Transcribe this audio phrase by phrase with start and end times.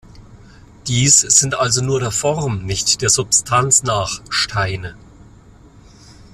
[0.87, 4.95] Dies sind also nur der Form, nicht der Substanz nach „Steine“.